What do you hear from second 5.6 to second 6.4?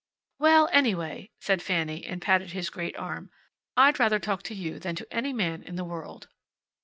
in the world."